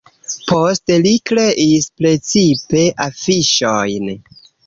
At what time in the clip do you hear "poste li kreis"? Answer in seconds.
0.51-1.89